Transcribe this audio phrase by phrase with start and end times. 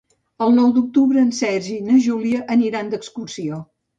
[0.45, 3.63] El nou d'octubre en Sergi i na Júlia aniran d'excursió.